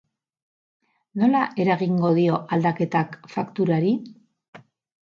Nola 1.25 1.43
eragingo 1.65 2.13
dio 2.21 2.41
aldaketak 2.59 3.17
fakturari? 3.37 3.97